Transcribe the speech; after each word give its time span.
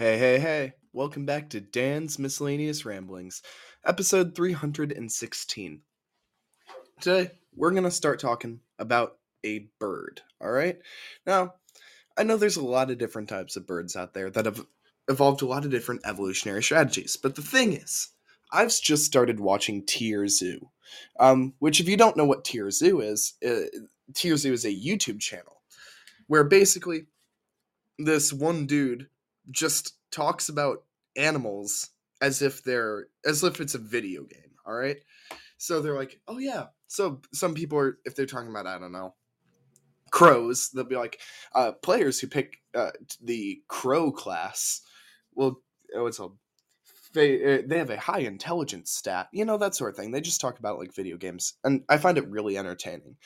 Hey, 0.00 0.16
hey, 0.16 0.38
hey. 0.38 0.72
Welcome 0.94 1.26
back 1.26 1.50
to 1.50 1.60
Dan's 1.60 2.18
Miscellaneous 2.18 2.86
Ramblings, 2.86 3.42
episode 3.84 4.34
316. 4.34 5.82
Today, 7.02 7.32
we're 7.54 7.72
going 7.72 7.84
to 7.84 7.90
start 7.90 8.18
talking 8.18 8.60
about 8.78 9.18
a 9.44 9.68
bird, 9.78 10.22
all 10.40 10.50
right? 10.50 10.78
Now, 11.26 11.56
I 12.16 12.22
know 12.22 12.38
there's 12.38 12.56
a 12.56 12.64
lot 12.64 12.90
of 12.90 12.96
different 12.96 13.28
types 13.28 13.56
of 13.56 13.66
birds 13.66 13.94
out 13.94 14.14
there 14.14 14.30
that 14.30 14.46
have 14.46 14.64
evolved 15.06 15.42
a 15.42 15.46
lot 15.46 15.66
of 15.66 15.70
different 15.70 16.00
evolutionary 16.06 16.62
strategies, 16.62 17.18
but 17.18 17.34
the 17.34 17.42
thing 17.42 17.74
is, 17.74 18.08
I've 18.50 18.72
just 18.80 19.04
started 19.04 19.38
watching 19.38 19.84
Tier 19.84 20.26
Zoo, 20.28 20.70
um, 21.18 21.52
which, 21.58 21.78
if 21.78 21.90
you 21.90 21.98
don't 21.98 22.16
know 22.16 22.24
what 22.24 22.46
Tier 22.46 22.70
Zoo 22.70 23.02
is, 23.02 23.34
uh, 23.46 23.68
Tier 24.14 24.38
Zoo 24.38 24.54
is 24.54 24.64
a 24.64 24.68
YouTube 24.74 25.20
channel 25.20 25.60
where 26.26 26.44
basically 26.44 27.02
this 27.98 28.32
one 28.32 28.64
dude 28.64 29.06
just 29.50 29.94
talks 30.10 30.48
about 30.48 30.84
animals 31.16 31.90
as 32.20 32.42
if 32.42 32.62
they're 32.62 33.06
as 33.24 33.42
if 33.42 33.60
it's 33.60 33.74
a 33.74 33.78
video 33.78 34.22
game 34.24 34.50
all 34.66 34.74
right? 34.74 34.98
So 35.58 35.80
they're 35.80 35.96
like 35.96 36.20
oh 36.28 36.38
yeah. 36.38 36.66
So 36.86 37.20
some 37.32 37.54
people 37.54 37.78
are 37.78 37.98
if 38.04 38.16
they're 38.16 38.26
talking 38.26 38.50
about 38.50 38.66
i 38.66 38.78
don't 38.78 38.92
know 38.92 39.14
crows 40.10 40.70
they'll 40.74 40.84
be 40.84 40.96
like 40.96 41.20
uh 41.54 41.70
players 41.70 42.18
who 42.18 42.26
pick 42.26 42.58
uh, 42.74 42.90
the 43.22 43.62
crow 43.68 44.10
class 44.10 44.80
well 45.34 45.60
oh 45.94 46.06
it's 46.06 46.18
a 46.18 46.28
they, 47.12 47.58
uh, 47.58 47.62
they 47.66 47.78
have 47.78 47.90
a 47.90 47.98
high 47.98 48.20
intelligence 48.20 48.90
stat 48.92 49.28
you 49.32 49.44
know 49.44 49.56
that 49.58 49.74
sort 49.74 49.90
of 49.90 49.96
thing. 49.96 50.10
They 50.10 50.20
just 50.20 50.40
talk 50.40 50.58
about 50.58 50.78
like 50.78 50.94
video 50.94 51.16
games 51.16 51.54
and 51.64 51.82
i 51.88 51.96
find 51.96 52.18
it 52.18 52.28
really 52.28 52.58
entertaining. 52.58 53.16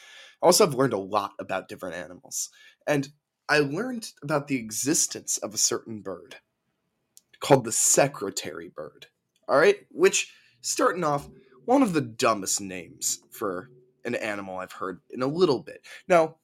Also 0.43 0.67
i've 0.67 0.75
learned 0.75 0.93
a 0.93 0.99
lot 0.99 1.33
about 1.39 1.69
different 1.69 1.97
animals 1.97 2.51
and 2.87 3.09
I 3.49 3.59
learned 3.59 4.11
about 4.23 4.49
the 4.49 4.57
existence 4.57 5.39
of 5.39 5.55
a 5.55 5.59
certain 5.59 6.01
bird 6.01 6.37
called 7.41 7.65
the 7.65 7.73
secretary 7.73 8.69
bird. 8.69 9.07
All 9.49 9.59
right, 9.59 9.87
which 9.91 10.33
starting 10.63 11.05
off 11.05 11.29
one 11.67 11.83
of 11.83 11.93
the 11.93 12.01
dumbest 12.01 12.61
names 12.61 13.21
for 13.31 13.71
an 14.05 14.15
animal 14.15 14.59
I've 14.59 14.73
heard 14.73 15.01
in 15.11 15.23
a 15.23 15.27
little 15.27 15.61
bit. 15.61 15.85
Now, 16.09 16.37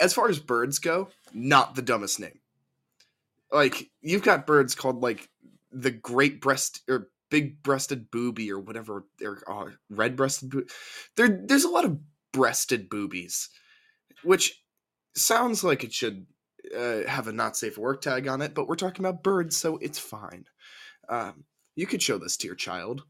as 0.00 0.14
far 0.14 0.28
as 0.28 0.38
birds 0.38 0.78
go, 0.78 1.08
not 1.32 1.74
the 1.74 1.82
dumbest 1.82 2.20
name. 2.20 2.40
Like 3.50 3.90
you've 4.00 4.22
got 4.22 4.46
birds 4.46 4.74
called 4.74 5.00
like 5.02 5.28
the 5.70 5.90
great 5.90 6.40
breast 6.40 6.82
or 6.88 7.10
big 7.30 7.62
breasted 7.62 8.10
booby 8.10 8.52
or 8.52 8.58
whatever 8.58 9.04
they're 9.18 9.42
uh, 9.50 9.70
red 9.90 10.16
breasted. 10.16 10.50
Bo- 10.50 10.64
there, 11.16 11.40
there's 11.44 11.64
a 11.64 11.68
lot 11.68 11.84
of 11.84 11.98
breasted 12.32 12.88
boobies, 12.88 13.48
which 14.22 14.61
sounds 15.14 15.62
like 15.64 15.84
it 15.84 15.92
should 15.92 16.26
uh, 16.76 17.02
have 17.06 17.28
a 17.28 17.32
not 17.32 17.56
safe 17.56 17.78
work 17.78 18.00
tag 18.00 18.28
on 18.28 18.42
it, 18.42 18.54
but 18.54 18.68
we're 18.68 18.76
talking 18.76 19.04
about 19.04 19.22
birds, 19.22 19.56
so 19.56 19.78
it's 19.78 19.98
fine. 19.98 20.44
Um, 21.08 21.44
you 21.74 21.86
could 21.86 22.02
show 22.02 22.18
this 22.18 22.36
to 22.38 22.46
your 22.46 22.56
child, 22.56 23.02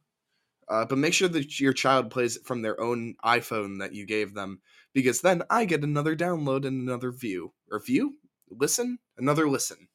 uh, 0.69 0.84
but 0.84 0.98
make 0.98 1.14
sure 1.14 1.28
that 1.28 1.61
your 1.61 1.73
child 1.73 2.11
plays 2.11 2.36
it 2.36 2.45
from 2.45 2.62
their 2.62 2.80
own 2.80 3.14
iPhone 3.25 3.80
that 3.80 3.95
you 3.95 4.06
gave 4.06 4.34
them, 4.34 4.61
because 4.95 5.20
then 5.20 5.42
I 5.50 5.64
get 5.64 5.84
another 5.84 6.17
download 6.17 6.67
and 6.67 6.83
another 6.83 7.12
view 7.12 7.53
or 7.70 7.80
view, 7.80 8.14
listen, 8.50 8.98
another 9.19 9.48
listen. 9.48 9.89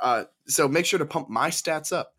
Uh, 0.00 0.24
so 0.46 0.68
make 0.68 0.86
sure 0.86 0.98
to 0.98 1.06
pump 1.06 1.28
my 1.28 1.50
stats 1.50 1.92
up. 1.92 2.14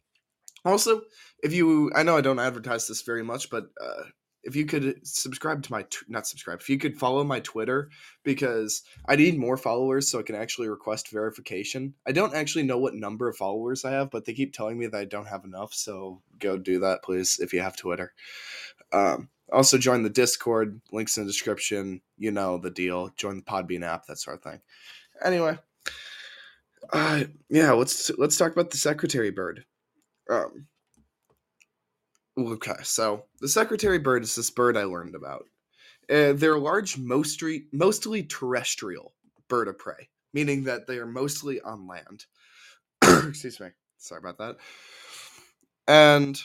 Also, 0.63 1.01
if 1.43 1.53
you, 1.53 1.91
I 1.95 2.03
know 2.03 2.15
I 2.15 2.21
don't 2.21 2.39
advertise 2.39 2.87
this 2.87 3.01
very 3.01 3.23
much, 3.23 3.49
but 3.49 3.65
uh, 3.81 4.03
if 4.43 4.55
you 4.55 4.65
could 4.65 5.05
subscribe 5.05 5.61
to 5.63 5.71
my 5.71 5.85
not 6.07 6.27
subscribe 6.27 6.59
if 6.59 6.69
you 6.69 6.77
could 6.77 6.97
follow 6.97 7.23
my 7.23 7.39
twitter 7.41 7.89
because 8.23 8.83
i 9.07 9.15
need 9.15 9.37
more 9.37 9.57
followers 9.57 10.09
so 10.09 10.19
i 10.19 10.23
can 10.23 10.35
actually 10.35 10.67
request 10.67 11.11
verification. 11.11 11.93
I 12.07 12.11
don't 12.11 12.35
actually 12.35 12.63
know 12.63 12.77
what 12.77 12.95
number 12.95 13.27
of 13.27 13.37
followers 13.37 13.85
i 13.85 13.91
have 13.91 14.11
but 14.11 14.25
they 14.25 14.33
keep 14.33 14.53
telling 14.53 14.77
me 14.77 14.87
that 14.87 14.97
i 14.97 15.05
don't 15.05 15.27
have 15.27 15.45
enough 15.45 15.73
so 15.73 16.21
go 16.39 16.57
do 16.57 16.79
that 16.79 17.03
please 17.03 17.39
if 17.39 17.53
you 17.53 17.61
have 17.61 17.77
twitter. 17.77 18.13
Um, 18.93 19.29
also 19.51 19.77
join 19.77 20.03
the 20.03 20.09
discord 20.09 20.81
links 20.91 21.17
in 21.17 21.23
the 21.23 21.29
description 21.29 22.01
you 22.17 22.31
know 22.31 22.57
the 22.57 22.71
deal 22.71 23.09
join 23.17 23.37
the 23.37 23.43
podbean 23.43 23.83
app 23.83 24.05
that 24.07 24.17
sort 24.17 24.37
of 24.37 24.43
thing. 24.43 24.61
Anyway 25.23 25.57
uh, 26.93 27.23
yeah 27.49 27.71
let's 27.71 28.09
let's 28.17 28.37
talk 28.37 28.51
about 28.51 28.71
the 28.71 28.77
secretary 28.77 29.31
bird. 29.31 29.65
Um, 30.29 30.67
Okay, 32.49 32.73
so 32.83 33.25
the 33.39 33.47
secretary 33.47 33.99
bird 33.99 34.23
is 34.23 34.35
this 34.35 34.49
bird 34.49 34.77
I 34.77 34.83
learned 34.83 35.15
about. 35.15 35.45
Uh, 36.09 36.33
they're 36.33 36.55
a 36.55 36.59
large, 36.59 36.97
mostly, 36.97 37.67
mostly 37.71 38.23
terrestrial 38.23 39.13
bird 39.47 39.67
of 39.67 39.77
prey, 39.77 40.09
meaning 40.33 40.63
that 40.65 40.87
they 40.87 40.97
are 40.97 41.05
mostly 41.05 41.61
on 41.61 41.87
land. 41.87 42.25
Excuse 43.03 43.59
me. 43.59 43.69
Sorry 43.97 44.19
about 44.19 44.37
that. 44.39 44.57
And 45.87 46.41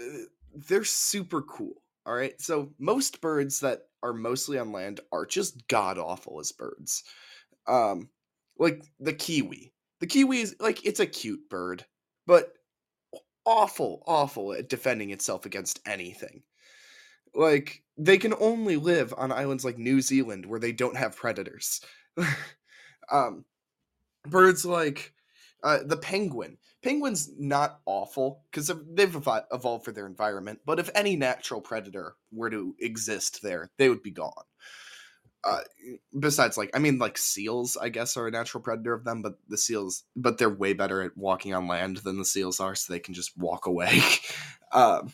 uh, 0.00 0.24
they're 0.68 0.84
super 0.84 1.42
cool. 1.42 1.82
All 2.06 2.14
right. 2.14 2.38
So 2.40 2.70
most 2.78 3.20
birds 3.20 3.60
that 3.60 3.82
are 4.02 4.12
mostly 4.12 4.58
on 4.58 4.72
land 4.72 5.00
are 5.12 5.24
just 5.24 5.66
god 5.68 5.96
awful 5.98 6.40
as 6.40 6.52
birds. 6.52 7.04
Um, 7.66 8.10
like 8.58 8.82
the 9.00 9.14
kiwi. 9.14 9.72
The 10.00 10.06
kiwi 10.06 10.40
is 10.40 10.56
like 10.60 10.84
it's 10.84 11.00
a 11.00 11.06
cute 11.06 11.48
bird, 11.48 11.86
but 12.26 12.52
awful, 13.46 14.02
awful 14.06 14.52
at 14.52 14.68
defending 14.68 15.10
itself 15.10 15.46
against 15.46 15.80
anything. 15.86 16.42
Like, 17.34 17.82
they 17.96 18.18
can 18.18 18.34
only 18.38 18.76
live 18.76 19.12
on 19.16 19.32
islands 19.32 19.64
like 19.64 19.78
New 19.78 20.00
Zealand 20.00 20.46
where 20.46 20.60
they 20.60 20.72
don't 20.72 20.96
have 20.96 21.16
predators. 21.16 21.80
um, 23.12 23.44
birds 24.24 24.64
like 24.64 25.12
uh, 25.62 25.78
the 25.84 25.96
penguin. 25.96 26.58
Penguin's 26.82 27.30
not 27.38 27.80
awful 27.86 28.42
because 28.50 28.70
they've 28.92 29.16
evolved 29.16 29.84
for 29.84 29.92
their 29.92 30.06
environment, 30.06 30.60
but 30.66 30.78
if 30.78 30.90
any 30.94 31.16
natural 31.16 31.60
predator 31.60 32.14
were 32.30 32.50
to 32.50 32.74
exist 32.78 33.40
there, 33.42 33.70
they 33.78 33.88
would 33.88 34.02
be 34.02 34.10
gone 34.10 34.44
uh, 35.46 35.60
besides 36.18 36.56
like 36.56 36.70
i 36.74 36.78
mean 36.78 36.98
like 36.98 37.18
seals 37.18 37.76
i 37.76 37.88
guess 37.88 38.16
are 38.16 38.26
a 38.26 38.30
natural 38.30 38.62
predator 38.62 38.94
of 38.94 39.04
them 39.04 39.22
but 39.22 39.34
the 39.48 39.58
seals 39.58 40.04
but 40.16 40.38
they're 40.38 40.50
way 40.50 40.72
better 40.72 41.02
at 41.02 41.16
walking 41.16 41.52
on 41.54 41.68
land 41.68 41.98
than 41.98 42.18
the 42.18 42.24
seals 42.24 42.60
are 42.60 42.74
so 42.74 42.92
they 42.92 43.00
can 43.00 43.14
just 43.14 43.36
walk 43.36 43.66
away. 43.66 44.00
Um, 44.72 45.12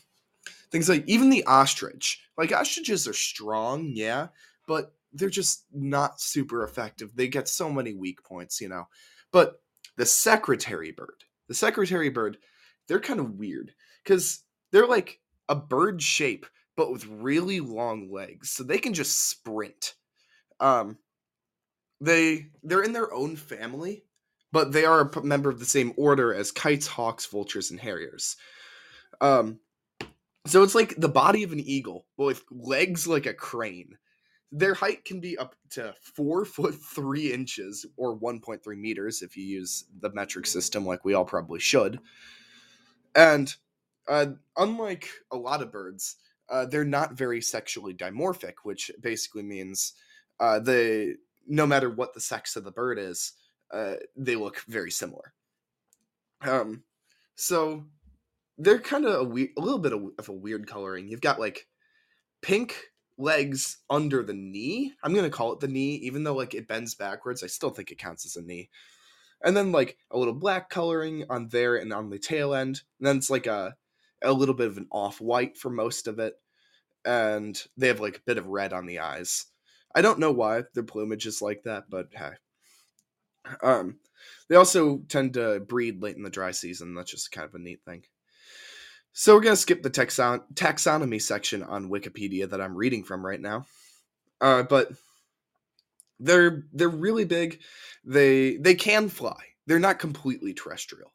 things 0.70 0.88
like 0.88 1.04
even 1.06 1.28
the 1.28 1.44
ostrich 1.44 2.22
like 2.38 2.50
ostriches 2.50 3.06
are 3.06 3.12
strong 3.12 3.92
yeah 3.94 4.28
but 4.66 4.94
they're 5.12 5.28
just 5.28 5.64
not 5.72 6.20
super 6.20 6.62
effective. 6.62 7.14
They 7.14 7.28
get 7.28 7.48
so 7.48 7.70
many 7.70 7.94
weak 7.94 8.22
points 8.22 8.60
you 8.60 8.68
know. 8.68 8.88
But 9.32 9.60
the 9.96 10.06
secretary 10.06 10.92
bird 10.92 11.24
the 11.48 11.54
secretary 11.54 12.08
bird 12.08 12.38
they're 12.86 13.00
kind 13.00 13.20
of 13.20 13.32
weird 13.34 13.72
because 14.02 14.44
they're 14.70 14.86
like 14.86 15.20
a 15.48 15.56
bird 15.56 16.00
shape 16.00 16.46
but 16.76 16.92
with 16.92 17.06
really 17.06 17.60
long 17.60 18.10
legs 18.10 18.50
so 18.50 18.62
they 18.62 18.78
can 18.78 18.94
just 18.94 19.28
sprint 19.28 19.94
um, 20.60 20.98
they 22.00 22.46
they're 22.62 22.82
in 22.82 22.92
their 22.92 23.12
own 23.12 23.36
family, 23.36 24.04
but 24.52 24.72
they 24.72 24.84
are 24.84 25.00
a 25.00 25.22
member 25.22 25.50
of 25.50 25.58
the 25.58 25.64
same 25.64 25.92
order 25.96 26.34
as 26.34 26.52
kites, 26.52 26.86
hawks, 26.86 27.26
vultures, 27.26 27.70
and 27.70 27.80
harriers. 27.80 28.36
Um, 29.20 29.60
so 30.46 30.62
it's 30.62 30.74
like 30.74 30.96
the 30.96 31.08
body 31.08 31.42
of 31.42 31.52
an 31.52 31.60
eagle, 31.60 32.06
but 32.16 32.24
with 32.24 32.44
legs 32.50 33.06
like 33.06 33.26
a 33.26 33.34
crane. 33.34 33.96
Their 34.52 34.74
height 34.74 35.04
can 35.04 35.20
be 35.20 35.38
up 35.38 35.54
to 35.70 35.94
four 36.00 36.44
foot 36.44 36.74
three 36.74 37.32
inches 37.32 37.86
or 37.96 38.18
1.3 38.18 38.60
meters 38.76 39.22
if 39.22 39.36
you 39.36 39.44
use 39.44 39.84
the 40.00 40.10
metric 40.12 40.46
system, 40.46 40.84
like 40.84 41.04
we 41.04 41.14
all 41.14 41.24
probably 41.24 41.60
should. 41.60 42.00
And 43.14 43.54
uh, 44.08 44.26
unlike 44.56 45.08
a 45.30 45.36
lot 45.36 45.62
of 45.62 45.70
birds, 45.70 46.16
uh, 46.48 46.66
they're 46.66 46.84
not 46.84 47.12
very 47.12 47.40
sexually 47.40 47.94
dimorphic, 47.94 48.54
which 48.64 48.90
basically 49.00 49.44
means 49.44 49.94
uh, 50.40 50.58
the 50.58 51.16
no 51.46 51.66
matter 51.66 51.90
what 51.90 52.14
the 52.14 52.20
sex 52.20 52.56
of 52.56 52.64
the 52.64 52.72
bird 52.72 52.98
is, 52.98 53.32
uh, 53.72 53.94
they 54.16 54.36
look 54.36 54.60
very 54.68 54.90
similar. 54.90 55.32
Um, 56.42 56.84
so 57.36 57.84
they're 58.58 58.78
kind 58.78 59.04
of 59.04 59.20
a, 59.20 59.24
we- 59.24 59.52
a 59.56 59.60
little 59.60 59.78
bit 59.78 59.92
of, 59.92 60.28
a 60.28 60.32
weird 60.32 60.66
coloring. 60.66 61.08
You've 61.08 61.20
got 61.20 61.40
like 61.40 61.66
pink 62.42 62.76
legs 63.18 63.78
under 63.90 64.22
the 64.22 64.34
knee. 64.34 64.94
I'm 65.02 65.14
gonna 65.14 65.30
call 65.30 65.52
it 65.52 65.60
the 65.60 65.68
knee, 65.68 65.96
even 65.96 66.24
though 66.24 66.34
like 66.34 66.54
it 66.54 66.68
bends 66.68 66.94
backwards. 66.94 67.42
I 67.42 67.48
still 67.48 67.70
think 67.70 67.90
it 67.90 67.98
counts 67.98 68.24
as 68.24 68.36
a 68.36 68.42
knee. 68.42 68.70
And 69.42 69.56
then 69.56 69.72
like 69.72 69.98
a 70.10 70.18
little 70.18 70.34
black 70.34 70.68
coloring 70.70 71.24
on 71.30 71.48
there 71.48 71.76
and 71.76 71.92
on 71.92 72.10
the 72.10 72.18
tail 72.18 72.54
end. 72.54 72.82
And 72.98 73.06
then 73.06 73.16
it's 73.18 73.30
like 73.30 73.46
a 73.46 73.76
a 74.22 74.32
little 74.32 74.54
bit 74.54 74.66
of 74.68 74.76
an 74.76 74.86
off 74.90 75.20
white 75.20 75.56
for 75.56 75.70
most 75.70 76.06
of 76.06 76.18
it. 76.18 76.34
And 77.04 77.60
they 77.76 77.88
have 77.88 78.00
like 78.00 78.18
a 78.18 78.22
bit 78.26 78.38
of 78.38 78.46
red 78.46 78.72
on 78.72 78.86
the 78.86 79.00
eyes. 79.00 79.46
I 79.94 80.02
don't 80.02 80.18
know 80.18 80.32
why 80.32 80.64
their 80.74 80.84
plumage 80.84 81.26
is 81.26 81.42
like 81.42 81.62
that, 81.64 81.84
but 81.90 82.08
hey. 82.12 82.30
Um, 83.62 83.98
they 84.48 84.56
also 84.56 84.98
tend 85.08 85.34
to 85.34 85.60
breed 85.60 86.02
late 86.02 86.16
in 86.16 86.22
the 86.22 86.30
dry 86.30 86.50
season. 86.50 86.94
That's 86.94 87.10
just 87.10 87.32
kind 87.32 87.48
of 87.48 87.54
a 87.54 87.58
neat 87.58 87.80
thing. 87.84 88.04
So 89.12 89.34
we're 89.34 89.40
gonna 89.40 89.56
skip 89.56 89.82
the 89.82 89.90
taxon- 89.90 90.44
taxonomy 90.54 91.20
section 91.20 91.62
on 91.62 91.90
Wikipedia 91.90 92.48
that 92.50 92.60
I'm 92.60 92.76
reading 92.76 93.02
from 93.02 93.24
right 93.24 93.40
now. 93.40 93.66
Uh, 94.40 94.62
but 94.62 94.92
they're 96.20 96.64
they're 96.72 96.88
really 96.88 97.24
big. 97.24 97.60
They 98.04 98.56
they 98.56 98.74
can 98.74 99.08
fly. 99.08 99.36
they're 99.66 99.78
not 99.78 99.98
completely 99.98 100.52
terrestrial. 100.54 101.12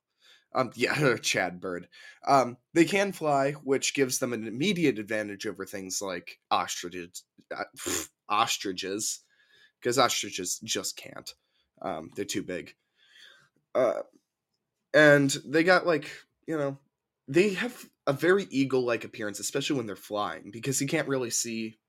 Um, 0.56 0.72
yeah, 0.74 1.18
Chad 1.22 1.60
bird. 1.60 1.88
Um, 2.26 2.58
they 2.74 2.86
can 2.86 3.12
fly, 3.12 3.52
which 3.52 3.94
gives 3.94 4.20
them 4.20 4.34
an 4.34 4.48
immediate 4.48 4.98
advantage 4.98 5.46
over 5.46 5.66
things 5.66 6.02
like 6.02 6.40
ostriches. 6.50 7.24
Uh, 7.56 7.64
ostriches, 8.30 9.20
because 9.80 10.00
ostriches 10.00 10.60
just 10.64 10.98
can't. 10.98 11.34
Um, 11.82 12.10
they're 12.16 12.26
too 12.26 12.42
big. 12.42 12.74
Uh, 13.76 14.02
and 14.94 15.30
they 15.46 15.64
got 15.64 15.86
like 15.86 16.10
you 16.48 16.58
know, 16.58 16.78
they 17.28 17.54
have 17.54 17.86
a 18.08 18.14
very 18.14 18.48
eagle-like 18.50 19.04
appearance, 19.04 19.40
especially 19.40 19.78
when 19.78 19.88
they're 19.88 19.96
flying, 19.96 20.52
because 20.52 20.80
you 20.80 20.88
can't 20.88 21.08
really 21.08 21.32
see 21.32 21.80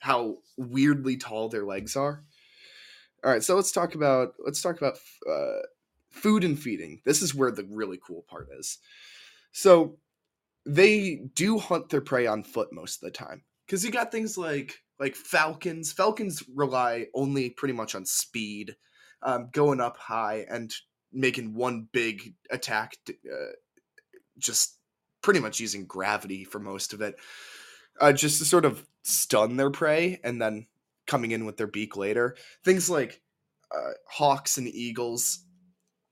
how 0.00 0.38
weirdly 0.56 1.16
tall 1.16 1.48
their 1.48 1.64
legs 1.64 1.96
are. 1.96 2.24
All 3.24 3.30
right, 3.30 3.42
so 3.42 3.56
let's 3.56 3.72
talk 3.72 3.94
about 3.94 4.34
let's 4.44 4.60
talk 4.60 4.76
about 4.76 4.98
uh, 5.30 5.62
food 6.14 6.44
and 6.44 6.58
feeding. 6.58 7.00
This 7.04 7.22
is 7.22 7.34
where 7.34 7.50
the 7.50 7.66
really 7.70 7.98
cool 8.04 8.24
part 8.28 8.48
is. 8.58 8.78
So 9.52 9.98
they 10.64 11.16
do 11.34 11.58
hunt 11.58 11.90
their 11.90 12.00
prey 12.00 12.26
on 12.26 12.44
foot 12.44 12.72
most 12.72 12.96
of 12.96 13.00
the 13.02 13.10
time 13.10 13.42
because 13.66 13.84
you 13.84 13.90
got 13.90 14.12
things 14.12 14.38
like 14.38 14.80
like 14.98 15.16
falcons. 15.16 15.92
Falcons 15.92 16.42
rely 16.54 17.06
only 17.14 17.50
pretty 17.50 17.74
much 17.74 17.94
on 17.94 18.06
speed, 18.06 18.76
um, 19.22 19.50
going 19.52 19.80
up 19.80 19.96
high 19.98 20.46
and 20.48 20.72
making 21.12 21.54
one 21.54 21.88
big 21.92 22.34
attack, 22.50 22.96
uh, 23.10 23.52
just 24.38 24.78
pretty 25.20 25.40
much 25.40 25.60
using 25.60 25.86
gravity 25.86 26.44
for 26.44 26.58
most 26.58 26.92
of 26.92 27.00
it, 27.00 27.16
uh, 28.00 28.12
just 28.12 28.38
to 28.38 28.44
sort 28.44 28.64
of 28.64 28.86
stun 29.02 29.56
their 29.56 29.70
prey 29.70 30.20
and 30.24 30.40
then 30.40 30.66
coming 31.06 31.32
in 31.32 31.44
with 31.44 31.56
their 31.56 31.66
beak 31.66 31.96
later. 31.96 32.36
Things 32.64 32.88
like 32.88 33.20
uh, 33.74 33.92
hawks 34.08 34.58
and 34.58 34.68
eagles 34.68 35.43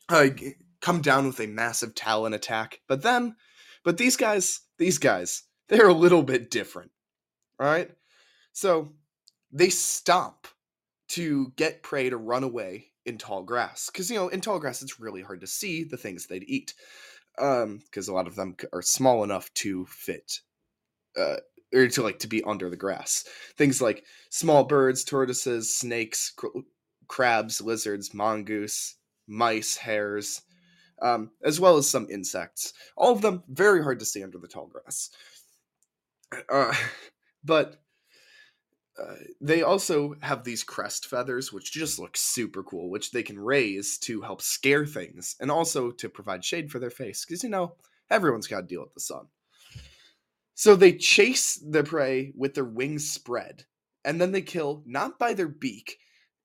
uh, 0.09 0.29
come 0.81 1.01
down 1.01 1.27
with 1.27 1.41
a 1.41 1.47
massive 1.47 1.95
talon 1.95 2.35
attack. 2.35 2.81
But 2.89 3.03
then, 3.03 3.37
but 3.85 3.99
these 3.99 4.17
guys, 4.17 4.61
these 4.79 4.99
guys, 4.99 5.45
they're 5.69 5.89
a 5.89 5.95
little 5.95 6.23
bit 6.23 6.51
different. 6.51 6.91
Right. 7.59 7.91
So 8.53 8.93
they 9.53 9.69
stomp 9.69 10.49
to 11.09 11.53
get 11.57 11.83
prey 11.83 12.11
to 12.11 12.17
run 12.17 12.43
away 12.43 12.87
in 13.05 13.19
tall 13.19 13.43
grass. 13.43 13.91
Because, 13.91 14.11
you 14.11 14.17
know, 14.17 14.29
in 14.29 14.41
tall 14.41 14.59
grass, 14.59 14.83
it's 14.83 15.01
really 15.01 15.23
hard 15.23 15.41
to 15.43 15.47
see 15.47 15.85
the 15.85 15.97
things 15.97 16.27
they'd 16.27 16.45
eat. 16.47 16.75
Because 17.37 18.09
um, 18.09 18.13
a 18.13 18.13
lot 18.13 18.27
of 18.27 18.37
them 18.37 18.57
are 18.73 18.83
small 18.83 19.25
enough 19.25 19.53
to 19.55 19.87
fit, 19.87 20.41
uh, 21.17 21.37
or 21.75 21.89
to 21.89 22.03
like 22.03 22.19
to 22.21 22.29
be 22.29 22.43
under 22.45 22.69
the 22.69 22.77
grass. 22.77 23.25
Things 23.57 23.81
like 23.81 24.05
small 24.29 24.65
birds, 24.65 25.05
tortoises, 25.05 25.75
snakes, 25.75 26.33
cr- 26.37 26.49
crabs, 27.09 27.61
lizards, 27.61 28.13
mongoose, 28.13 28.97
mice, 29.33 29.77
hares, 29.77 30.43
um, 31.01 31.31
as 31.43 31.59
well 31.59 31.77
as 31.77 31.89
some 31.89 32.07
insects. 32.11 32.73
All 32.97 33.13
of 33.13 33.23
them 33.23 33.43
very 33.49 33.83
hard 33.83 33.99
to 34.01 34.05
see 34.05 34.23
under 34.23 34.39
the 34.39 34.49
tall 34.49 34.67
grass. 34.69 35.11
Uh, 36.49 36.75
but 37.45 37.83
uh, 39.03 39.15
they 39.41 39.63
also 39.63 40.15
have 40.21 40.45
these 40.45 40.63
crest 40.63 41.07
feathers, 41.07 41.53
which 41.53 41.73
just 41.73 41.99
look 41.99 42.17
super 42.17 42.63
cool, 42.63 42.91
which 42.91 43.11
they 43.11 43.23
can 43.23 43.39
raise 43.39 43.99
to 43.99 44.21
help 44.21 44.43
scare 44.43 44.85
things 44.85 45.35
and 45.41 45.51
also 45.51 45.91
to 45.91 46.09
provide 46.09 46.45
shade 46.45 46.71
for 46.71 46.79
their 46.79 46.91
face. 46.91 47.25
Because, 47.25 47.43
you 47.43 47.49
know, 47.49 47.75
everyone's 48.11 48.47
got 48.47 48.61
to 48.61 48.67
deal 48.67 48.83
with 48.83 48.95
the 48.95 49.01
sun. 49.01 49.27
So 50.55 50.77
they 50.77 50.93
chase 50.93 51.57
the 51.57 51.83
prey 51.83 52.33
with 52.37 52.55
their 52.55 52.65
wings 52.65 53.11
spread, 53.11 53.65
and 54.05 54.21
then 54.21 54.33
they 54.33 54.43
kill 54.43 54.83
not 54.87 55.19
by 55.19 55.33
their 55.33 55.49
beak, 55.49 55.99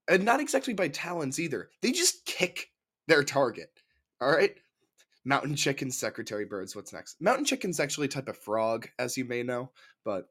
and 0.08 0.24
not 0.24 0.40
exactly 0.40 0.72
by 0.72 0.88
talons 0.88 1.38
either. 1.38 1.68
They 1.82 1.92
just 1.92 2.24
kick 2.24 2.70
their 3.08 3.24
target. 3.24 3.70
All 4.20 4.30
right. 4.30 4.54
Mountain 5.24 5.56
chicken, 5.56 5.90
secretary 5.90 6.44
birds. 6.44 6.76
What's 6.76 6.92
next? 6.92 7.20
Mountain 7.20 7.44
chicken's 7.44 7.80
actually 7.80 8.06
a 8.06 8.10
type 8.10 8.28
of 8.28 8.38
frog, 8.38 8.88
as 8.98 9.16
you 9.16 9.24
may 9.24 9.42
know. 9.42 9.70
But 10.04 10.28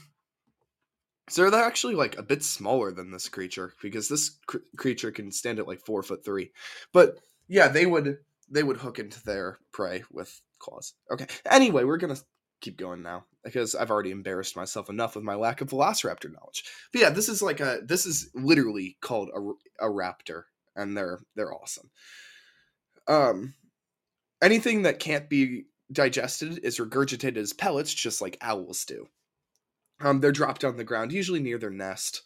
so 1.28 1.50
they're 1.50 1.62
actually 1.64 1.94
like 1.94 2.16
a 2.18 2.22
bit 2.22 2.42
smaller 2.42 2.92
than 2.92 3.10
this 3.10 3.28
creature 3.28 3.72
because 3.82 4.08
this 4.08 4.38
cr- 4.46 4.58
creature 4.76 5.10
can 5.10 5.30
stand 5.30 5.58
at 5.58 5.68
like 5.68 5.80
four 5.80 6.02
foot 6.02 6.24
three. 6.24 6.52
But 6.92 7.18
yeah, 7.48 7.68
they 7.68 7.86
would 7.86 8.18
they 8.50 8.62
would 8.62 8.78
hook 8.78 8.98
into 8.98 9.22
their 9.24 9.58
prey 9.72 10.04
with 10.10 10.40
claws. 10.58 10.94
Okay. 11.10 11.26
Anyway, 11.50 11.84
we're 11.84 11.98
gonna 11.98 12.16
keep 12.60 12.78
going 12.78 13.02
now 13.02 13.24
because 13.52 13.74
I've 13.74 13.90
already 13.90 14.10
embarrassed 14.10 14.56
myself 14.56 14.88
enough 14.88 15.14
with 15.14 15.24
my 15.24 15.34
lack 15.34 15.60
of 15.60 15.70
Velociraptor 15.70 16.32
knowledge. 16.32 16.64
But 16.92 17.00
yeah, 17.00 17.10
this 17.10 17.28
is 17.28 17.42
like 17.42 17.60
a 17.60 17.80
this 17.84 18.06
is 18.06 18.30
literally 18.34 18.96
called 19.00 19.30
a, 19.34 19.86
a 19.86 19.90
raptor, 19.90 20.44
and 20.76 20.96
they're 20.96 21.20
they're 21.34 21.52
awesome. 21.52 21.90
Um, 23.06 23.54
anything 24.42 24.82
that 24.82 24.98
can't 24.98 25.28
be 25.28 25.64
digested 25.90 26.58
is 26.62 26.78
regurgitated 26.78 27.38
as 27.38 27.52
pellets, 27.52 27.92
just 27.92 28.20
like 28.20 28.36
owls 28.40 28.84
do. 28.84 29.08
Um, 30.00 30.20
they're 30.20 30.32
dropped 30.32 30.64
on 30.64 30.76
the 30.76 30.84
ground, 30.84 31.12
usually 31.12 31.40
near 31.40 31.58
their 31.58 31.70
nest, 31.70 32.22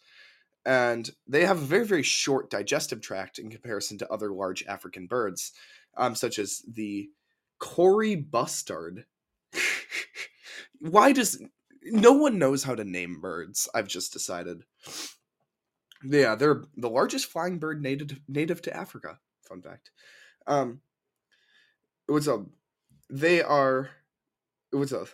and 0.65 1.09
they 1.27 1.45
have 1.45 1.57
a 1.57 1.65
very 1.65 1.85
very 1.85 2.03
short 2.03 2.49
digestive 2.49 3.01
tract 3.01 3.39
in 3.39 3.49
comparison 3.49 3.97
to 3.99 4.11
other 4.11 4.31
large 4.31 4.63
African 4.65 5.07
birds, 5.07 5.53
um, 5.97 6.15
such 6.15 6.37
as 6.37 6.61
the 6.67 7.09
Kori 7.59 8.15
bustard 8.15 9.05
why 10.83 11.13
does 11.13 11.41
no 11.85 12.11
one 12.11 12.37
knows 12.37 12.63
how 12.63 12.75
to 12.75 12.83
name 12.83 13.21
birds? 13.21 13.69
I've 13.73 13.87
just 13.87 14.11
decided. 14.11 14.63
Yeah, 16.03 16.35
they're 16.35 16.63
the 16.75 16.89
largest 16.89 17.27
flying 17.27 17.57
bird 17.57 17.81
native 17.81 18.19
native 18.27 18.61
to 18.63 18.75
Africa. 18.75 19.19
Fun 19.47 19.61
fact. 19.61 19.91
Um, 20.45 20.81
it 22.07 22.11
was 22.11 22.27
a. 22.27 22.45
They 23.09 23.41
are. 23.41 23.91
It 24.73 24.75
was 24.75 24.91
a. 24.91 25.05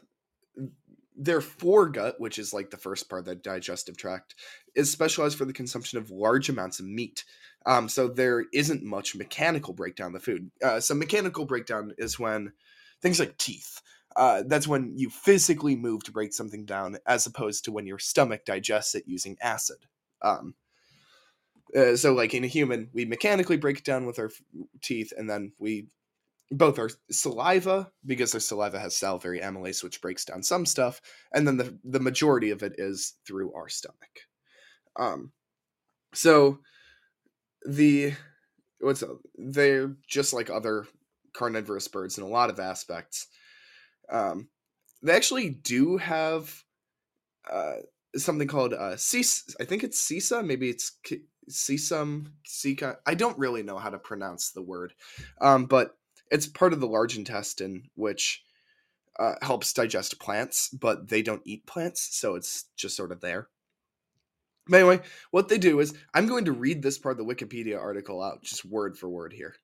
Their 1.15 1.41
foregut, 1.41 2.15
which 2.17 2.39
is 2.39 2.53
like 2.53 2.71
the 2.71 2.77
first 2.77 3.07
part 3.07 3.19
of 3.19 3.25
the 3.25 3.35
digestive 3.35 3.97
tract, 3.97 4.35
is 4.73 4.91
specialized 4.91 5.37
for 5.37 5.45
the 5.45 5.53
consumption 5.53 5.99
of 5.99 6.09
large 6.09 6.49
amounts 6.49 6.79
of 6.79 6.87
meat. 6.87 7.25
Um, 7.65 7.89
so 7.89 8.07
there 8.07 8.45
isn't 8.53 8.83
much 8.83 9.15
mechanical 9.15 9.73
breakdown 9.73 10.07
of 10.07 10.13
the 10.13 10.19
food. 10.19 10.49
Uh, 10.63 10.79
so 10.79 10.95
mechanical 10.95 11.45
breakdown 11.45 11.93
is 11.97 12.17
when 12.17 12.53
things 13.01 13.19
like 13.19 13.37
teeth 13.37 13.81
uh, 14.15 14.43
that's 14.47 14.67
when 14.67 14.93
you 14.97 15.09
physically 15.09 15.75
move 15.75 16.03
to 16.03 16.11
break 16.11 16.33
something 16.33 16.65
down, 16.65 16.97
as 17.05 17.25
opposed 17.25 17.65
to 17.65 17.71
when 17.71 17.87
your 17.87 17.99
stomach 17.99 18.45
digests 18.45 18.95
it 18.95 19.03
using 19.07 19.37
acid. 19.41 19.77
Um, 20.21 20.55
Uh, 21.75 21.95
so, 21.95 22.13
like 22.13 22.33
in 22.33 22.43
a 22.43 22.47
human, 22.47 22.89
we 22.93 23.05
mechanically 23.05 23.57
break 23.57 23.77
it 23.79 23.83
down 23.83 24.05
with 24.05 24.17
our 24.17 24.31
teeth, 24.81 25.13
and 25.15 25.29
then 25.29 25.51
we 25.59 25.87
both 26.51 26.79
our 26.79 26.89
saliva 27.11 27.91
because 28.05 28.33
our 28.33 28.39
saliva 28.39 28.79
has 28.79 28.95
salivary 28.97 29.39
amylase, 29.41 29.83
which 29.83 30.01
breaks 30.01 30.25
down 30.25 30.43
some 30.43 30.65
stuff, 30.65 31.01
and 31.33 31.47
then 31.47 31.57
the 31.57 31.77
the 31.83 31.99
majority 31.99 32.51
of 32.51 32.63
it 32.63 32.75
is 32.79 33.15
through 33.25 33.53
our 33.53 33.69
stomach. 33.69 34.27
Um, 34.97 35.31
so 36.13 36.59
the 37.65 38.13
what's? 38.79 39.03
They're 39.35 39.95
just 40.07 40.33
like 40.33 40.49
other 40.49 40.87
carnivorous 41.33 41.87
birds 41.87 42.17
in 42.17 42.23
a 42.23 42.27
lot 42.27 42.49
of 42.49 42.59
aspects. 42.59 43.27
Um, 44.11 44.49
they 45.01 45.13
actually 45.13 45.49
do 45.49 45.97
have 45.97 46.63
uh, 47.49 47.77
something 48.15 48.47
called 48.47 48.73
uh, 48.73 48.97
cis- 48.97 49.55
I 49.59 49.65
think 49.65 49.83
it's 49.83 49.99
sisa. 49.99 50.43
Maybe 50.43 50.69
it's 50.69 50.91
sisum, 51.49 52.31
sika. 52.45 52.97
I 53.05 53.15
don't 53.15 53.37
really 53.37 53.63
know 53.63 53.77
how 53.77 53.89
to 53.89 53.97
pronounce 53.97 54.51
the 54.51 54.61
word, 54.61 54.93
um, 55.41 55.65
but 55.65 55.97
it's 56.31 56.47
part 56.47 56.73
of 56.73 56.79
the 56.79 56.87
large 56.87 57.17
intestine, 57.17 57.89
which 57.95 58.43
uh, 59.19 59.35
helps 59.41 59.73
digest 59.73 60.19
plants, 60.19 60.69
but 60.69 61.09
they 61.09 61.21
don't 61.21 61.41
eat 61.45 61.65
plants, 61.65 62.15
so 62.15 62.35
it's 62.35 62.65
just 62.75 62.95
sort 62.95 63.11
of 63.11 63.21
there. 63.21 63.47
But 64.67 64.77
anyway, 64.77 65.01
what 65.31 65.49
they 65.49 65.57
do 65.57 65.79
is 65.79 65.93
I'm 66.13 66.27
going 66.27 66.45
to 66.45 66.51
read 66.51 66.81
this 66.81 66.97
part 66.97 67.19
of 67.19 67.25
the 67.25 67.33
Wikipedia 67.33 67.79
article 67.79 68.21
out, 68.21 68.43
just 68.43 68.63
word 68.63 68.97
for 68.97 69.09
word 69.09 69.33
here. 69.33 69.55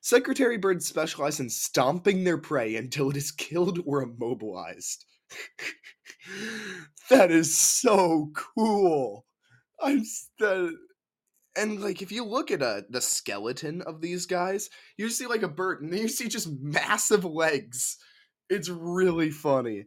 Secretary 0.00 0.56
birds 0.56 0.86
specialize 0.86 1.40
in 1.40 1.50
stomping 1.50 2.24
their 2.24 2.38
prey 2.38 2.76
until 2.76 3.10
it 3.10 3.16
is 3.16 3.30
killed 3.30 3.80
or 3.86 4.02
immobilized. 4.02 5.04
that 7.10 7.30
is 7.30 7.56
so 7.56 8.30
cool. 8.34 9.26
I'm 9.80 10.04
that, 10.38 10.76
and 11.56 11.80
like 11.80 12.02
if 12.02 12.12
you 12.12 12.24
look 12.24 12.50
at 12.50 12.62
a 12.62 12.84
the 12.90 13.00
skeleton 13.00 13.82
of 13.82 14.00
these 14.00 14.26
guys, 14.26 14.70
you 14.96 15.08
see 15.08 15.26
like 15.26 15.42
a 15.42 15.48
bird, 15.48 15.82
and 15.82 15.92
then 15.92 16.00
you 16.00 16.08
see 16.08 16.28
just 16.28 16.48
massive 16.60 17.24
legs. 17.24 17.96
It's 18.48 18.68
really 18.68 19.30
funny, 19.30 19.86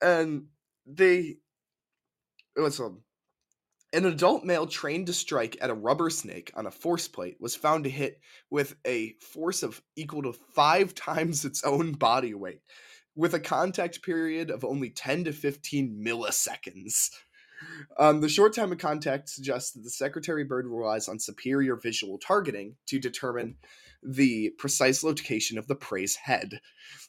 and 0.00 0.46
they 0.86 1.36
what's 2.54 2.80
up? 2.80 2.92
An 3.96 4.04
adult 4.04 4.44
male 4.44 4.66
trained 4.66 5.06
to 5.06 5.14
strike 5.14 5.56
at 5.58 5.70
a 5.70 5.74
rubber 5.74 6.10
snake 6.10 6.52
on 6.54 6.66
a 6.66 6.70
force 6.70 7.08
plate 7.08 7.38
was 7.40 7.56
found 7.56 7.84
to 7.84 7.90
hit 7.90 8.20
with 8.50 8.76
a 8.86 9.14
force 9.22 9.62
of 9.62 9.80
equal 9.96 10.22
to 10.24 10.34
five 10.54 10.94
times 10.94 11.46
its 11.46 11.64
own 11.64 11.92
body 11.92 12.34
weight, 12.34 12.60
with 13.14 13.32
a 13.32 13.40
contact 13.40 14.02
period 14.02 14.50
of 14.50 14.66
only 14.66 14.90
10 14.90 15.24
to 15.24 15.32
15 15.32 15.98
milliseconds. 16.04 17.08
Um, 17.98 18.20
the 18.20 18.28
short 18.28 18.54
time 18.54 18.70
of 18.70 18.76
contact 18.76 19.30
suggests 19.30 19.72
that 19.72 19.82
the 19.82 19.88
secretary 19.88 20.44
bird 20.44 20.66
relies 20.66 21.08
on 21.08 21.18
superior 21.18 21.74
visual 21.74 22.18
targeting 22.18 22.76
to 22.88 22.98
determine 22.98 23.56
the 24.06 24.50
precise 24.58 25.02
location 25.02 25.58
of 25.58 25.66
the 25.66 25.74
prey's 25.74 26.16
head. 26.16 26.60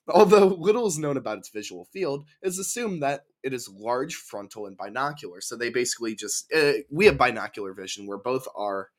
Although 0.07 0.47
little 0.47 0.87
is 0.87 0.97
known 0.97 1.17
about 1.17 1.37
its 1.37 1.49
visual 1.49 1.85
field, 1.91 2.25
it 2.41 2.47
is 2.47 2.59
assumed 2.59 3.03
that 3.03 3.25
it 3.43 3.53
is 3.53 3.69
large, 3.69 4.15
frontal, 4.15 4.65
and 4.65 4.77
binocular. 4.77 5.41
So 5.41 5.55
they 5.55 5.69
basically 5.69 6.15
just 6.15 6.51
uh, 6.53 6.73
we 6.89 7.05
have 7.05 7.17
binocular 7.17 7.73
vision 7.73 8.07
where 8.07 8.17
both 8.17 8.47
our 8.55 8.89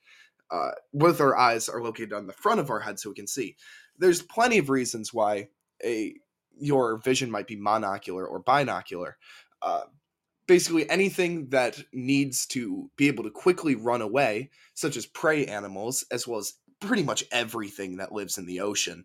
uh, 0.51 0.71
both 0.95 1.21
our 1.21 1.37
eyes 1.37 1.69
are 1.69 1.83
located 1.83 2.13
on 2.13 2.27
the 2.27 2.33
front 2.33 2.61
of 2.61 2.71
our 2.71 2.81
head 2.81 2.99
so 2.99 3.11
we 3.11 3.15
can 3.15 3.27
see. 3.27 3.57
There's 3.99 4.23
plenty 4.23 4.59
of 4.59 4.71
reasons 4.71 5.13
why 5.13 5.49
a 5.85 6.15
your 6.61 6.99
vision 6.99 7.31
might 7.31 7.47
be 7.47 7.57
monocular 7.57 8.29
or 8.29 8.41
binocular. 8.41 9.17
Uh, 9.63 9.83
basically 10.47 10.89
anything 10.91 11.51
that 11.51 11.79
needs 11.93 12.47
to 12.47 12.91
be 12.97 13.07
able 13.07 13.23
to 13.23 13.31
quickly 13.31 13.75
run 13.75 14.03
away, 14.03 14.51
such 14.75 14.97
as 14.97 15.07
prey 15.07 15.47
animals, 15.47 16.05
as 16.11 16.27
well 16.27 16.39
as 16.39 16.55
pretty 16.81 17.03
much 17.03 17.25
everything 17.33 17.97
that 17.97 18.13
lives 18.13 18.39
in 18.39 18.47
the 18.47 18.61
ocean. 18.61 19.05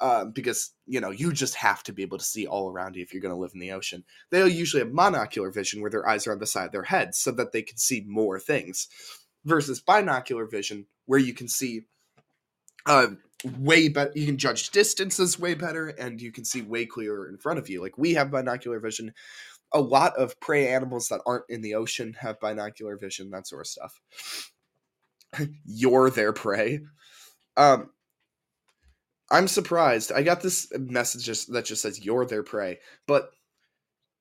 Uh, 0.00 0.24
because 0.24 0.72
you 0.86 1.00
know 1.00 1.10
you 1.10 1.32
just 1.32 1.54
have 1.54 1.80
to 1.84 1.92
be 1.92 2.02
able 2.02 2.18
to 2.18 2.24
see 2.24 2.48
all 2.48 2.68
around 2.68 2.96
you 2.96 3.02
if 3.02 3.14
you're 3.14 3.22
going 3.22 3.32
to 3.32 3.40
live 3.40 3.52
in 3.54 3.60
the 3.60 3.70
ocean. 3.70 4.02
They'll 4.30 4.48
usually 4.48 4.82
have 4.82 4.92
monocular 4.92 5.54
vision 5.54 5.80
where 5.80 5.90
their 5.90 6.06
eyes 6.06 6.26
are 6.26 6.32
on 6.32 6.40
the 6.40 6.46
side 6.46 6.66
of 6.66 6.72
their 6.72 6.82
heads 6.82 7.16
so 7.18 7.30
that 7.32 7.52
they 7.52 7.62
can 7.62 7.76
see 7.76 8.04
more 8.06 8.40
things, 8.40 8.88
versus 9.44 9.80
binocular 9.80 10.46
vision 10.46 10.86
where 11.06 11.20
you 11.20 11.32
can 11.32 11.46
see 11.46 11.82
uh, 12.86 13.08
way 13.58 13.88
better. 13.88 14.10
You 14.14 14.26
can 14.26 14.36
judge 14.36 14.70
distances 14.70 15.38
way 15.38 15.54
better, 15.54 15.88
and 15.88 16.20
you 16.20 16.32
can 16.32 16.44
see 16.44 16.62
way 16.62 16.86
clearer 16.86 17.28
in 17.28 17.38
front 17.38 17.60
of 17.60 17.68
you. 17.68 17.80
Like 17.80 17.96
we 17.96 18.14
have 18.14 18.32
binocular 18.32 18.80
vision. 18.80 19.14
A 19.72 19.80
lot 19.80 20.16
of 20.16 20.38
prey 20.40 20.68
animals 20.68 21.08
that 21.08 21.20
aren't 21.24 21.44
in 21.48 21.62
the 21.62 21.74
ocean 21.76 22.16
have 22.20 22.40
binocular 22.40 22.96
vision, 22.96 23.30
that 23.30 23.46
sort 23.46 23.62
of 23.62 23.66
stuff. 23.66 24.00
You're 25.64 26.10
their 26.10 26.32
prey. 26.32 26.80
Um, 27.56 27.90
I'm 29.30 29.48
surprised. 29.48 30.12
I 30.12 30.22
got 30.22 30.42
this 30.42 30.68
message 30.78 31.24
just, 31.24 31.52
that 31.52 31.64
just 31.64 31.82
says 31.82 32.04
"you're 32.04 32.26
their 32.26 32.42
prey," 32.42 32.78
but 33.06 33.30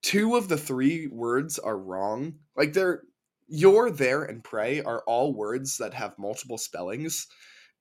two 0.04 0.36
of 0.36 0.50
the 0.50 0.58
three 0.58 1.08
words 1.08 1.60
are 1.60 1.78
wrong. 1.78 2.40
Like 2.58 2.74
they're 2.74 3.04
"you're 3.48 3.92
there" 3.92 4.24
and 4.26 4.44
"prey" 4.44 4.82
are 4.84 5.04
all 5.08 5.34
words 5.34 5.78
that 5.80 5.94
have 5.96 6.20
multiple 6.20 6.58
spellings, 6.60 7.28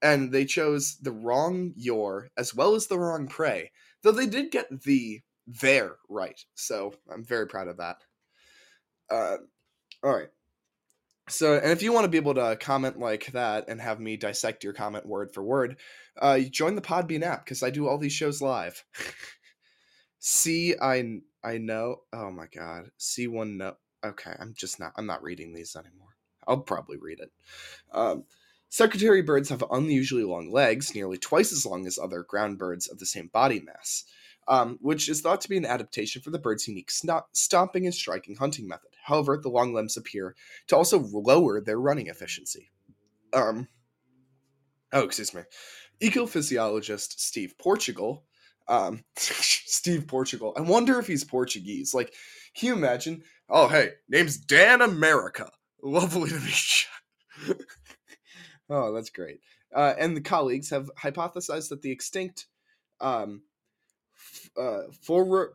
and 0.02 0.32
they 0.32 0.44
chose 0.46 0.98
the 1.02 1.12
wrong 1.12 1.74
"your" 1.76 2.30
as 2.38 2.54
well 2.54 2.74
as 2.76 2.88
the 2.88 2.98
wrong 2.98 3.28
"prey." 3.28 3.72
Though 4.02 4.12
they 4.12 4.26
did 4.26 4.52
get 4.52 4.68
the 4.82 5.22
"there" 5.46 5.96
right, 6.08 6.40
so 6.56 6.94
I'm 7.12 7.24
very 7.24 7.48
proud 7.48 7.68
of 7.68 7.78
that. 7.78 7.98
Uh, 9.10 9.36
all 10.04 10.12
right. 10.16 10.28
So, 11.28 11.54
and 11.54 11.70
if 11.70 11.82
you 11.82 11.92
want 11.92 12.04
to 12.04 12.10
be 12.10 12.18
able 12.18 12.34
to 12.34 12.56
comment 12.60 12.98
like 12.98 13.26
that 13.32 13.68
and 13.68 13.80
have 13.80 14.00
me 14.00 14.16
dissect 14.16 14.64
your 14.64 14.72
comment 14.72 15.06
word 15.06 15.32
for 15.32 15.42
word, 15.42 15.76
uh, 16.20 16.40
join 16.40 16.74
the 16.74 16.82
Podbean 16.82 17.22
app 17.22 17.44
because 17.44 17.62
I 17.62 17.70
do 17.70 17.86
all 17.86 17.98
these 17.98 18.12
shows 18.12 18.42
live. 18.42 18.84
See, 20.18 20.74
I 20.80 21.20
I 21.44 21.58
know. 21.58 22.02
Oh 22.12 22.30
my 22.30 22.46
god. 22.46 22.90
See 22.96 23.26
one 23.28 23.56
no. 23.56 23.76
Okay, 24.04 24.32
I'm 24.38 24.54
just 24.56 24.80
not. 24.80 24.92
I'm 24.96 25.06
not 25.06 25.22
reading 25.22 25.54
these 25.54 25.76
anymore. 25.76 26.16
I'll 26.46 26.58
probably 26.58 26.96
read 26.96 27.20
it. 27.20 27.30
Um, 27.92 28.24
secretary 28.68 29.22
birds 29.22 29.48
have 29.50 29.64
unusually 29.70 30.24
long 30.24 30.50
legs, 30.50 30.92
nearly 30.92 31.18
twice 31.18 31.52
as 31.52 31.64
long 31.64 31.86
as 31.86 31.98
other 31.98 32.24
ground 32.24 32.58
birds 32.58 32.88
of 32.88 32.98
the 32.98 33.06
same 33.06 33.28
body 33.32 33.60
mass 33.60 34.04
um, 34.48 34.78
which 34.80 35.08
is 35.08 35.20
thought 35.20 35.40
to 35.42 35.48
be 35.48 35.56
an 35.56 35.66
adaptation 35.66 36.22
for 36.22 36.30
the 36.30 36.38
bird's 36.38 36.66
unique 36.66 36.90
stomping 37.32 37.86
and 37.86 37.94
striking 37.94 38.36
hunting 38.36 38.68
method. 38.68 38.90
However, 39.02 39.36
the 39.36 39.48
long 39.48 39.74
limbs 39.74 39.96
appear 39.96 40.34
to 40.68 40.76
also 40.76 40.98
lower 40.98 41.60
their 41.60 41.80
running 41.80 42.06
efficiency. 42.06 42.70
Um, 43.32 43.68
oh, 44.92 45.04
excuse 45.04 45.34
me. 45.34 45.42
Ecophysiologist 46.00 47.18
Steve 47.18 47.54
Portugal. 47.58 48.24
Um, 48.68 49.02
Steve 49.16 50.06
Portugal. 50.06 50.54
I 50.56 50.60
wonder 50.60 50.98
if 50.98 51.06
he's 51.06 51.24
Portuguese. 51.24 51.94
Like, 51.94 52.14
can 52.54 52.68
you 52.68 52.72
imagine? 52.74 53.22
Oh, 53.48 53.68
hey, 53.68 53.92
name's 54.08 54.36
Dan 54.36 54.82
America. 54.82 55.50
Lovely 55.82 56.30
to 56.30 56.40
meet 56.40 56.86
you. 57.48 57.54
oh, 58.70 58.92
that's 58.94 59.10
great. 59.10 59.40
Uh, 59.74 59.94
and 59.98 60.16
the 60.16 60.20
colleagues 60.20 60.70
have 60.70 60.90
hypothesized 61.02 61.70
that 61.70 61.82
the 61.82 61.90
extinct 61.90 62.46
um, 63.00 63.42
uh, 64.56 64.82
for 65.00 65.52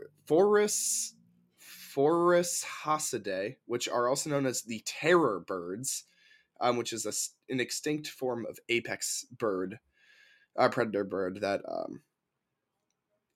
Forus 1.97 2.63
hasidae, 2.83 3.55
which 3.65 3.89
are 3.89 4.07
also 4.07 4.29
known 4.29 4.45
as 4.45 4.61
the 4.61 4.83
terror 4.85 5.39
birds, 5.39 6.03
um, 6.61 6.77
which 6.77 6.93
is 6.93 7.07
a, 7.07 7.51
an 7.51 7.59
extinct 7.59 8.07
form 8.07 8.45
of 8.47 8.59
apex 8.69 9.25
bird, 9.35 9.79
uh, 10.55 10.69
predator 10.69 11.03
bird 11.03 11.41
that 11.41 11.61
um, 11.67 12.01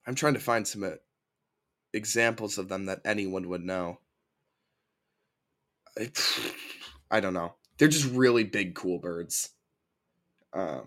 I'm 0.06 0.14
trying 0.14 0.36
to 0.36 0.40
find 0.40 0.68
some 0.68 0.84
uh, 0.84 0.92
examples 1.92 2.60
of 2.60 2.70
them 2.70 2.86
that 2.86 3.02
anyone 3.04 3.50
would 3.50 3.64
know. 3.64 4.00
I, 5.98 6.12
I 7.12 7.20
don't 7.20 7.34
know. 7.34 7.56
They're 7.80 7.88
just 7.88 8.14
really 8.14 8.44
big, 8.44 8.76
cool 8.76 9.00
birds. 9.00 9.50
Uh, 10.54 10.82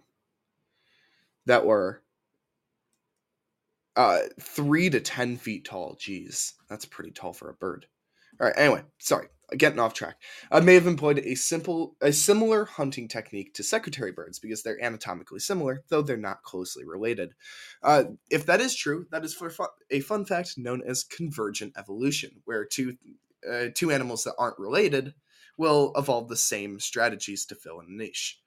that 1.47 1.67
were 1.67 2.04
uh, 3.97 4.21
three 4.41 4.91
to 4.91 5.01
ten 5.01 5.37
feet 5.37 5.65
tall. 5.65 5.97
Jeez, 6.01 6.53
that's 6.69 6.85
pretty 6.85 7.11
tall 7.11 7.33
for 7.33 7.51
a 7.51 7.55
bird. 7.55 7.87
All 8.41 8.47
right. 8.47 8.57
Anyway, 8.59 8.83
sorry, 8.99 9.29
getting 9.57 9.79
off 9.79 9.95
track. 9.95 10.17
I 10.51 10.61
may 10.61 10.75
have 10.75 10.89
employed 10.89 11.21
a 11.21 11.37
simple, 11.37 11.97
a 12.01 12.13
similar 12.13 12.65
hunting 12.65 13.07
technique 13.07 13.55
to 13.55 13.63
secretary 13.63 14.11
birds 14.11 14.41
because 14.41 14.63
they're 14.63 14.83
anatomically 14.83 15.39
similar, 15.39 15.85
though 15.89 16.03
they're 16.03 16.17
not 16.17 16.43
closely 16.43 16.85
related. 16.85 17.35
Uh, 17.83 18.05
if 18.31 18.47
that 18.47 18.61
is 18.61 18.75
true, 18.75 19.07
that 19.13 19.25
is 19.25 19.35
for 19.35 19.53
a 19.91 20.01
fun 20.01 20.25
fact 20.25 20.59
known 20.59 20.83
as 20.85 21.05
convergent 21.05 21.75
evolution, 21.77 22.43
where 22.45 22.65
two 22.65 22.97
uh, 23.49 23.67
two 23.75 23.91
animals 23.93 24.25
that 24.25 24.35
aren't 24.39 24.59
related 24.59 25.15
will 25.57 25.93
evolve 25.97 26.29
the 26.29 26.37
same 26.37 26.81
strategies 26.81 27.47
to 27.47 27.55
fill 27.55 27.79
in 27.81 27.87
a 27.87 27.93
niche. 27.93 28.41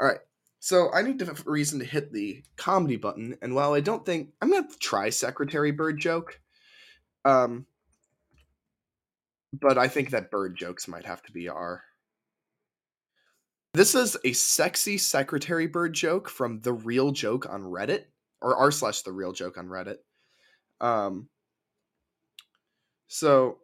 All 0.00 0.06
right. 0.06 0.20
So 0.64 0.90
I 0.94 1.02
need 1.02 1.20
a 1.20 1.34
reason 1.44 1.78
to 1.80 1.84
hit 1.84 2.10
the 2.10 2.42
comedy 2.56 2.96
button, 2.96 3.36
and 3.42 3.54
while 3.54 3.74
I 3.74 3.80
don't 3.80 4.06
think 4.06 4.30
I'm 4.40 4.50
gonna 4.50 4.66
try 4.80 5.10
Secretary 5.10 5.72
Bird 5.72 6.00
joke, 6.00 6.40
um, 7.26 7.66
but 9.52 9.76
I 9.76 9.88
think 9.88 10.08
that 10.08 10.30
bird 10.30 10.56
jokes 10.56 10.88
might 10.88 11.04
have 11.04 11.20
to 11.24 11.32
be 11.32 11.50
our 11.50 11.82
This 13.74 13.94
is 13.94 14.16
a 14.24 14.32
sexy 14.32 14.96
secretary 14.96 15.66
bird 15.66 15.92
joke 15.92 16.30
from 16.30 16.62
the 16.62 16.72
real 16.72 17.12
joke 17.12 17.46
on 17.46 17.60
Reddit 17.60 18.04
or 18.40 18.56
r 18.56 18.70
slash 18.70 19.02
the 19.02 19.12
real 19.12 19.32
joke 19.32 19.58
on 19.58 19.66
Reddit. 19.66 19.98
Um, 20.80 21.28
so 23.08 23.58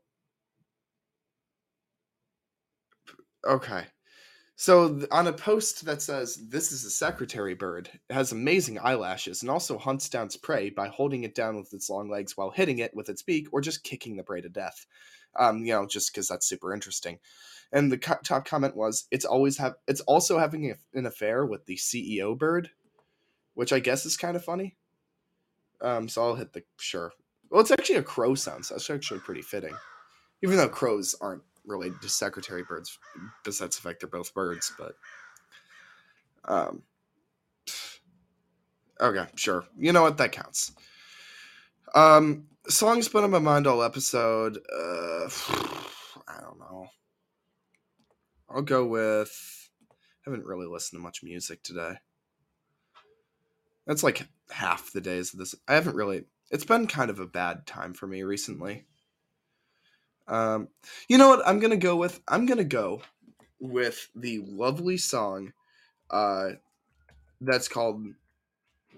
okay. 3.46 3.86
So 4.60 5.06
on 5.10 5.26
a 5.26 5.32
post 5.32 5.86
that 5.86 6.02
says 6.02 6.36
this 6.36 6.70
is 6.70 6.84
a 6.84 6.90
secretary 6.90 7.54
bird, 7.54 7.88
it 8.10 8.12
has 8.12 8.30
amazing 8.30 8.78
eyelashes 8.78 9.40
and 9.40 9.50
also 9.50 9.78
hunts 9.78 10.10
down 10.10 10.26
its 10.26 10.36
prey 10.36 10.68
by 10.68 10.88
holding 10.88 11.24
it 11.24 11.34
down 11.34 11.56
with 11.56 11.72
its 11.72 11.88
long 11.88 12.10
legs 12.10 12.36
while 12.36 12.50
hitting 12.50 12.78
it 12.78 12.94
with 12.94 13.08
its 13.08 13.22
beak 13.22 13.48
or 13.52 13.62
just 13.62 13.84
kicking 13.84 14.18
the 14.18 14.22
prey 14.22 14.42
to 14.42 14.50
death. 14.50 14.84
Um, 15.34 15.64
you 15.64 15.72
know, 15.72 15.86
just 15.86 16.12
because 16.12 16.28
that's 16.28 16.46
super 16.46 16.74
interesting. 16.74 17.20
And 17.72 17.90
the 17.90 17.96
co- 17.96 18.18
top 18.22 18.44
comment 18.44 18.76
was, 18.76 19.06
"It's 19.10 19.24
always 19.24 19.56
have 19.56 19.76
it's 19.88 20.02
also 20.02 20.38
having 20.38 20.70
a, 20.70 20.74
an 20.92 21.06
affair 21.06 21.46
with 21.46 21.64
the 21.64 21.76
CEO 21.76 22.36
bird," 22.36 22.68
which 23.54 23.72
I 23.72 23.78
guess 23.78 24.04
is 24.04 24.18
kind 24.18 24.36
of 24.36 24.44
funny. 24.44 24.76
Um, 25.80 26.06
so 26.06 26.22
I'll 26.22 26.34
hit 26.34 26.52
the 26.52 26.64
sure. 26.76 27.14
Well, 27.48 27.62
it's 27.62 27.70
actually 27.70 27.96
a 27.96 28.02
crow 28.02 28.34
sound, 28.34 28.66
so 28.66 28.74
that's 28.74 28.90
actually 28.90 29.20
pretty 29.20 29.40
fitting. 29.40 29.74
Even 30.42 30.58
though 30.58 30.68
crows 30.68 31.14
aren't 31.18 31.44
related 31.70 32.02
to 32.02 32.08
secretary 32.08 32.62
birds, 32.62 32.98
besides 33.44 33.76
the 33.76 33.82
fact 33.82 34.00
they're 34.00 34.08
both 34.08 34.34
birds, 34.34 34.72
but 34.78 34.94
um, 36.44 36.82
okay, 39.00 39.26
sure. 39.36 39.64
You 39.78 39.92
know 39.92 40.02
what? 40.02 40.18
That 40.18 40.32
counts. 40.32 40.72
Um, 41.94 42.46
songs 42.68 43.08
put 43.08 43.24
on 43.24 43.30
my 43.30 43.38
mind 43.38 43.66
all 43.66 43.82
episode. 43.82 44.58
Uh, 44.58 45.28
I 46.28 46.40
don't 46.40 46.58
know. 46.58 46.88
I'll 48.48 48.62
go 48.62 48.84
with. 48.86 49.70
haven't 50.24 50.44
really 50.44 50.66
listened 50.66 50.98
to 50.98 51.02
much 51.02 51.22
music 51.22 51.62
today. 51.62 51.94
That's 53.86 54.02
like 54.02 54.26
half 54.50 54.92
the 54.92 55.00
days 55.00 55.32
of 55.32 55.38
this. 55.38 55.54
I 55.68 55.74
haven't 55.74 55.96
really. 55.96 56.24
It's 56.50 56.64
been 56.64 56.86
kind 56.86 57.10
of 57.10 57.20
a 57.20 57.26
bad 57.26 57.66
time 57.66 57.94
for 57.94 58.06
me 58.06 58.22
recently. 58.22 58.86
Um, 60.30 60.68
you 61.08 61.18
know 61.18 61.28
what? 61.28 61.46
I'm 61.46 61.58
gonna 61.58 61.76
go 61.76 61.96
with. 61.96 62.20
I'm 62.28 62.46
gonna 62.46 62.64
go 62.64 63.02
with 63.58 64.08
the 64.14 64.38
lovely 64.46 64.96
song, 64.96 65.52
uh, 66.10 66.50
that's 67.40 67.68
called 67.68 68.06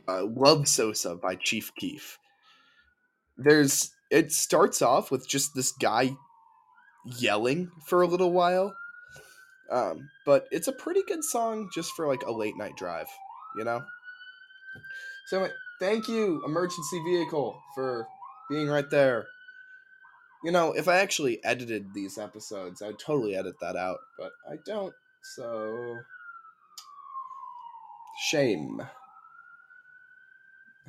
uh, 0.06 0.24
"Love 0.26 0.68
Sosa" 0.68 1.16
by 1.16 1.34
Chief 1.36 1.72
Keef. 1.74 2.18
There's. 3.36 3.90
It 4.10 4.30
starts 4.30 4.82
off 4.82 5.10
with 5.10 5.26
just 5.26 5.54
this 5.54 5.72
guy 5.72 6.14
yelling 7.06 7.70
for 7.86 8.02
a 8.02 8.06
little 8.06 8.30
while, 8.30 8.74
um, 9.70 10.10
but 10.26 10.46
it's 10.50 10.68
a 10.68 10.72
pretty 10.72 11.02
good 11.08 11.24
song 11.24 11.70
just 11.74 11.92
for 11.92 12.06
like 12.06 12.22
a 12.24 12.30
late 12.30 12.58
night 12.58 12.76
drive, 12.76 13.08
you 13.56 13.64
know. 13.64 13.82
So 15.28 15.48
thank 15.80 16.08
you, 16.08 16.42
emergency 16.44 17.02
vehicle, 17.06 17.58
for 17.74 18.06
being 18.50 18.68
right 18.68 18.90
there. 18.90 19.26
You 20.44 20.50
know, 20.50 20.72
if 20.72 20.88
I 20.88 20.96
actually 20.96 21.42
edited 21.44 21.94
these 21.94 22.18
episodes, 22.18 22.82
I'd 22.82 22.98
totally 22.98 23.36
edit 23.36 23.54
that 23.60 23.76
out, 23.76 23.98
but 24.18 24.32
I 24.50 24.56
don't, 24.66 24.94
so. 25.22 25.98
Shame. 28.28 28.82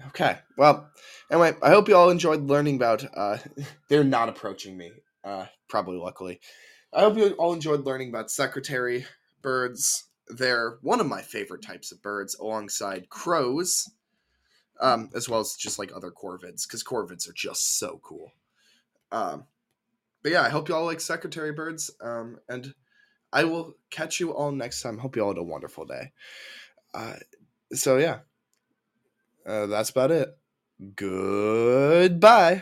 Okay, 0.07 0.39
well, 0.57 0.89
anyway, 1.29 1.53
I 1.61 1.69
hope 1.69 1.87
you 1.87 1.95
all 1.95 2.09
enjoyed 2.09 2.43
learning 2.43 2.77
about. 2.77 3.05
Uh, 3.15 3.37
they're 3.89 4.03
not 4.03 4.29
approaching 4.29 4.75
me, 4.75 4.91
uh, 5.23 5.45
probably 5.67 5.97
luckily. 5.97 6.39
I 6.91 7.01
hope 7.01 7.17
you 7.17 7.29
all 7.33 7.53
enjoyed 7.53 7.85
learning 7.85 8.09
about 8.09 8.31
secretary 8.31 9.05
birds. 9.41 10.05
They're 10.27 10.77
one 10.81 10.99
of 10.99 11.07
my 11.07 11.21
favorite 11.21 11.61
types 11.61 11.91
of 11.91 12.01
birds, 12.01 12.35
alongside 12.39 13.09
crows, 13.09 13.89
um, 14.79 15.09
as 15.15 15.29
well 15.29 15.39
as 15.39 15.55
just 15.55 15.77
like 15.77 15.91
other 15.95 16.11
corvids, 16.11 16.67
because 16.67 16.83
corvids 16.83 17.29
are 17.29 17.33
just 17.33 17.77
so 17.77 17.99
cool. 18.03 18.31
Um, 19.11 19.45
but 20.23 20.31
yeah, 20.31 20.41
I 20.41 20.49
hope 20.49 20.69
you 20.69 20.75
all 20.75 20.85
like 20.85 21.01
secretary 21.01 21.51
birds. 21.51 21.91
Um, 22.01 22.37
and 22.47 22.73
I 23.31 23.43
will 23.43 23.75
catch 23.89 24.19
you 24.19 24.33
all 24.33 24.51
next 24.51 24.81
time. 24.81 24.97
Hope 24.97 25.15
you 25.15 25.23
all 25.23 25.29
had 25.29 25.37
a 25.37 25.43
wonderful 25.43 25.85
day. 25.85 26.11
Uh, 26.93 27.15
so 27.73 27.97
yeah, 27.97 28.19
uh, 29.45 29.65
that's 29.65 29.89
about 29.89 30.11
it. 30.11 30.29
Goodbye. 30.95 32.61